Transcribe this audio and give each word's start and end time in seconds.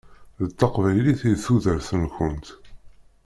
D 0.47 0.49
taqbaylit 0.59 1.21
i 1.31 1.33
d 1.35 1.41
tudert-nkent. 1.43 2.47